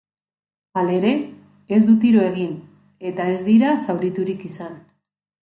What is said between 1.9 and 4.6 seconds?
tiro egin eta ez dira zauriturik